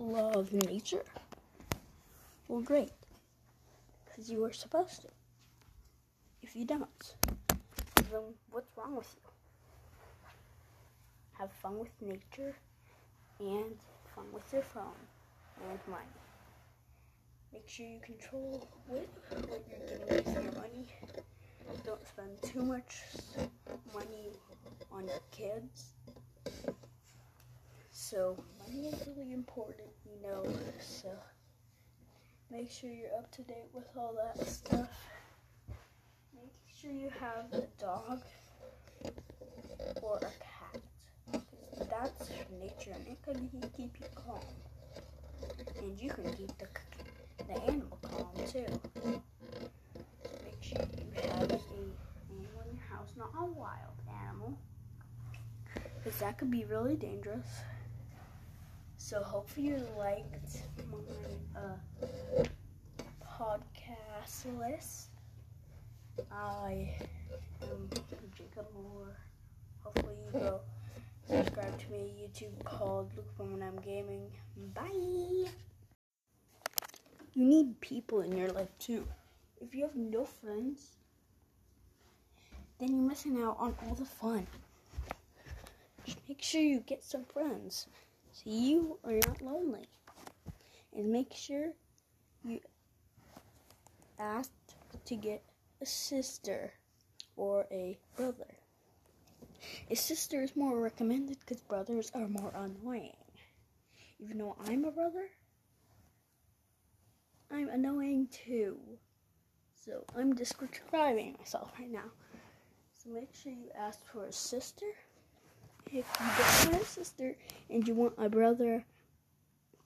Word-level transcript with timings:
love 0.00 0.52
nature? 0.52 1.04
Well, 2.48 2.62
great. 2.62 2.92
Because 4.04 4.30
you 4.30 4.44
are 4.44 4.52
supposed 4.52 5.02
to. 5.02 5.08
If 6.42 6.56
you 6.56 6.64
don't, 6.64 7.14
then 8.10 8.22
what's 8.50 8.76
wrong 8.76 8.96
with 8.96 9.14
you? 9.14 9.30
Have 11.38 11.52
fun 11.52 11.78
with 11.78 11.90
nature 12.00 12.54
and 13.38 13.76
fun 14.14 14.24
with 14.32 14.50
your 14.52 14.62
phone 14.62 15.00
and 15.68 15.78
money. 15.88 16.04
Make 17.52 17.68
sure 17.68 17.86
you 17.86 18.00
control 18.00 18.68
what 18.86 19.06
you're 19.30 19.40
getting 19.60 20.06
with 20.08 20.34
your 20.34 20.52
money. 20.52 20.86
Don't 21.84 22.06
spend 22.06 22.42
too 22.42 22.62
much 22.62 23.02
money 23.94 24.32
on 24.92 25.06
your 25.06 25.20
kids. 25.30 25.92
So, 28.10 28.36
money 28.58 28.88
is 28.88 29.06
really 29.06 29.32
important, 29.32 29.86
you 30.04 30.20
know. 30.20 30.42
So, 30.80 31.10
make 32.50 32.68
sure 32.68 32.90
you're 32.90 33.14
up 33.16 33.30
to 33.36 33.42
date 33.42 33.68
with 33.72 33.86
all 33.96 34.12
that 34.14 34.48
stuff. 34.48 34.88
Make 36.34 36.50
sure 36.76 36.90
you 36.90 37.08
have 37.20 37.44
a 37.52 37.68
dog 37.80 38.20
or 40.02 40.16
a 40.16 40.32
cat. 40.42 41.44
That's 41.88 42.30
nature 42.60 42.96
and 42.96 43.06
it 43.06 43.22
can 43.22 43.48
keep 43.76 44.00
you 44.00 44.06
calm. 44.16 44.40
And 45.80 46.00
you 46.00 46.10
can 46.10 46.34
keep 46.34 46.50
the, 46.58 46.66
the 47.46 47.60
animal 47.62 47.96
calm 48.02 48.34
too. 48.50 48.66
Make 50.42 50.60
sure 50.60 50.80
you 50.80 51.12
have 51.30 51.48
a 51.48 51.54
animal 51.54 51.94
in 52.28 52.42
your 52.42 52.82
house, 52.90 53.10
not 53.16 53.30
a 53.38 53.44
wild 53.44 54.02
animal. 54.26 54.58
Because 56.02 56.18
that 56.18 56.38
could 56.38 56.50
be 56.50 56.64
really 56.64 56.96
dangerous. 56.96 57.46
So 59.02 59.22
hopefully 59.22 59.68
you 59.68 59.82
liked 59.98 60.60
my 60.92 61.58
uh, 61.58 62.44
podcast 63.26 64.44
list. 64.58 65.08
I 66.30 66.94
am 67.62 67.88
Jacob 68.36 68.66
Moore. 68.74 69.16
Hopefully 69.82 70.14
you 70.26 70.38
go 70.38 70.60
subscribe 71.26 71.78
to 71.78 71.90
my 71.90 71.96
YouTube 71.96 72.62
called 72.62 73.10
Look 73.16 73.26
When 73.38 73.62
I'm 73.62 73.80
Gaming. 73.80 74.30
Bye. 74.74 75.50
You 77.32 77.46
need 77.46 77.80
people 77.80 78.20
in 78.20 78.36
your 78.36 78.50
life 78.50 78.78
too. 78.78 79.08
If 79.62 79.74
you 79.74 79.84
have 79.84 79.96
no 79.96 80.26
friends, 80.26 80.98
then 82.78 82.90
you're 82.90 83.08
missing 83.08 83.40
out 83.42 83.56
on 83.58 83.74
all 83.86 83.94
the 83.94 84.04
fun. 84.04 84.46
Just 86.04 86.18
make 86.28 86.42
sure 86.42 86.60
you 86.60 86.80
get 86.80 87.02
some 87.02 87.24
friends 87.24 87.86
so 88.32 88.42
you 88.44 88.98
are 89.04 89.18
not 89.26 89.42
lonely. 89.42 89.88
And 90.96 91.10
make 91.10 91.32
sure 91.34 91.72
you 92.44 92.60
ask 94.18 94.50
to 95.04 95.16
get 95.16 95.42
a 95.80 95.86
sister 95.86 96.72
or 97.36 97.66
a 97.70 97.98
brother. 98.16 98.56
A 99.90 99.94
sister 99.94 100.42
is 100.42 100.56
more 100.56 100.80
recommended 100.80 101.38
because 101.40 101.62
brothers 101.62 102.10
are 102.14 102.28
more 102.28 102.52
annoying. 102.54 103.16
Even 104.18 104.38
though 104.38 104.56
I'm 104.66 104.84
a 104.84 104.90
brother, 104.90 105.28
I'm 107.50 107.68
annoying 107.68 108.28
too. 108.28 108.78
So 109.74 110.04
I'm 110.16 110.34
describing 110.34 111.36
myself 111.38 111.72
right 111.78 111.90
now. 111.90 112.10
So 113.02 113.10
make 113.10 113.34
sure 113.34 113.52
you 113.52 113.70
ask 113.76 114.04
for 114.12 114.24
a 114.26 114.32
sister. 114.32 114.86
If 115.92 116.06
you 116.20 116.26
don't 116.38 116.72
want 116.72 116.82
a 116.82 116.86
sister 116.86 117.36
and 117.68 117.86
you 117.86 117.94
want 117.94 118.14
a 118.16 118.28
brother, 118.28 118.84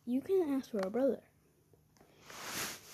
you 0.04 0.20
can 0.20 0.54
ask 0.54 0.70
for 0.70 0.80
a 0.80 0.90
brother. 0.90 1.20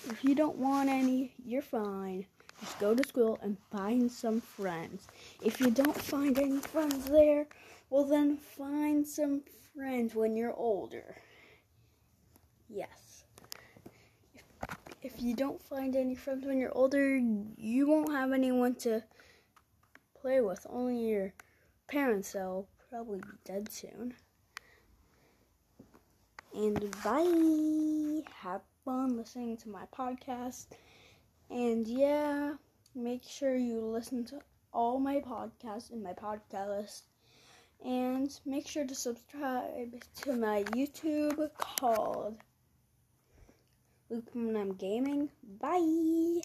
If 0.09 0.21
you 0.23 0.37
don't 0.37 0.57
want 0.57 0.89
any, 0.89 1.33
you're 1.45 1.61
fine. 1.61 2.27
Just 2.61 2.79
go 2.79 2.95
to 2.95 3.07
school 3.07 3.39
and 3.43 3.57
find 3.73 4.11
some 4.11 4.41
friends. 4.41 5.09
If 5.43 5.61
you 5.61 5.73
don't 5.73 5.97
find 5.97 6.39
any 6.39 6.59
friends 6.59 7.07
there, 7.07 7.49
well 7.89 8.05
then 8.05 8.37
find 8.37 9.05
some 9.05 9.43
friends 9.75 10.15
when 10.15 10.37
you're 10.37 10.55
older. 10.55 11.17
Yes. 12.69 13.25
If, 14.35 14.43
if 15.03 15.21
you 15.21 15.35
don't 15.35 15.61
find 15.61 15.97
any 15.97 16.15
friends 16.15 16.47
when 16.47 16.59
you're 16.59 16.77
older, 16.77 17.17
you 17.17 17.89
won't 17.89 18.13
have 18.13 18.31
anyone 18.33 18.77
to 18.77 19.03
play 20.21 20.41
with. 20.41 20.65
Only 20.71 21.09
your 21.09 21.33
parents 21.89 22.35
will 22.35 22.69
probably 22.91 23.19
be 23.19 23.39
dead 23.45 23.71
soon. 23.73 24.15
And 26.55 26.91
bye. 27.05 28.23
Have 28.43 28.63
fun 28.85 29.17
listening 29.17 29.57
to 29.59 29.69
my 29.69 29.85
podcast. 29.97 30.67
And 31.49 31.87
yeah, 31.87 32.55
make 32.95 33.23
sure 33.23 33.55
you 33.55 33.81
listen 33.81 34.25
to 34.27 34.41
all 34.73 34.99
my 34.99 35.21
podcasts 35.21 35.93
in 35.93 36.03
my 36.03 36.15
podcast 36.15 36.69
list. 36.69 37.05
And 37.85 38.31
make 38.45 38.67
sure 38.67 38.85
to 38.85 38.95
subscribe 38.95 40.03
to 40.23 40.33
my 40.35 40.65
YouTube 40.65 41.51
called 41.57 42.37
Luke 44.11 44.29
when 44.33 44.57
I'm 44.57 44.73
Gaming. 44.75 45.31
Bye. 45.61 46.43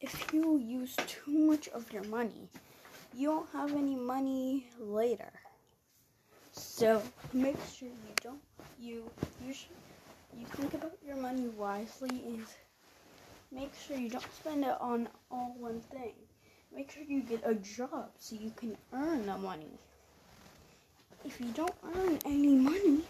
If 0.00 0.32
you 0.32 0.58
use 0.58 0.94
too 1.08 1.32
much 1.32 1.68
of 1.68 1.92
your 1.92 2.04
money, 2.04 2.48
you 3.14 3.30
won't 3.30 3.50
have 3.52 3.72
any 3.72 3.96
money 3.96 4.68
later. 4.78 5.32
So 6.52 7.02
make 7.32 7.56
sure 7.72 7.88
you 7.88 8.14
don't 8.22 8.40
you 8.80 9.10
you 9.44 9.52
should 9.52 9.76
you 10.36 10.46
think 10.46 10.74
about 10.74 10.98
your 11.06 11.16
money 11.16 11.48
wisely 11.48 12.10
and 12.26 12.44
make 13.50 13.72
sure 13.86 13.96
you 13.96 14.10
don't 14.10 14.34
spend 14.34 14.64
it 14.64 14.76
on 14.80 15.08
all 15.30 15.54
one 15.58 15.80
thing. 15.92 16.14
Make 16.74 16.90
sure 16.90 17.02
you 17.02 17.22
get 17.22 17.42
a 17.44 17.54
job 17.54 18.10
so 18.18 18.36
you 18.36 18.52
can 18.56 18.76
earn 18.92 19.26
the 19.26 19.38
money. 19.38 19.78
If 21.24 21.40
you 21.40 21.48
don't 21.48 21.74
earn 21.94 22.18
any 22.24 22.54
money, 22.54 23.00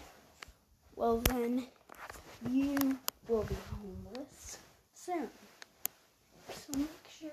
well 0.95 1.17
then 1.17 1.67
you 2.49 2.97
will 3.27 3.43
be 3.43 3.55
homeless 3.71 4.57
soon. 4.93 5.29
So 6.49 6.77
make 6.77 6.89
sure 7.19 7.31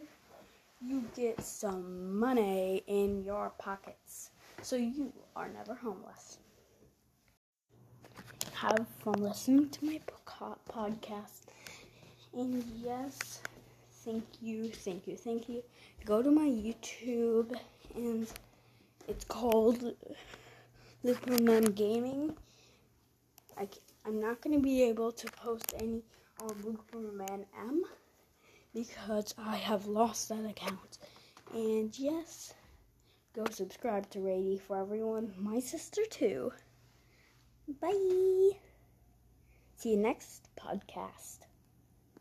you 0.85 1.05
get 1.17 1.43
some 1.43 2.19
money 2.19 2.83
in 2.87 3.25
your 3.25 3.51
pockets 3.59 4.31
so 4.61 4.77
you 4.77 5.11
are 5.35 5.49
never 5.49 5.75
homeless. 5.75 6.39
Have 8.53 8.87
fun 9.03 9.15
listening 9.23 9.71
to 9.71 9.85
my 9.87 10.01
podcast. 10.71 11.47
And 12.35 12.63
yes, 12.83 13.41
thank 14.05 14.25
you, 14.43 14.69
thank 14.69 15.07
you, 15.07 15.17
thank 15.17 15.49
you. 15.49 15.63
Go 16.05 16.23
to 16.23 16.31
my 16.31 16.49
YouTube 16.49 17.57
and 17.95 18.27
it's 19.09 19.25
called 19.25 19.95
Luperman 21.03 21.75
Gaming. 21.75 22.37
I, 23.57 23.69
I'm 24.05 24.21
not 24.21 24.43
going 24.43 24.55
to 24.55 24.63
be 24.63 24.83
able 24.83 25.13
to 25.13 25.27
post 25.33 25.73
any 25.81 26.03
on 26.41 26.51
Luperman 26.63 27.47
M 27.59 27.85
because 28.77 29.35
I 29.39 29.57
have 29.57 29.87
lost 29.87 30.29
that 30.29 30.45
account. 30.45 30.99
And 31.55 31.99
yes, 31.99 32.53
go 33.35 33.47
subscribe 33.51 34.11
to 34.11 34.21
Rady 34.21 34.59
for 34.59 34.79
everyone, 34.79 35.33
my 35.39 35.61
sister 35.61 36.03
too. 36.11 36.53
Bye. 37.81 38.51
See 39.77 39.93
you 39.93 39.97
next 39.97 40.51
podcast. 40.61 41.39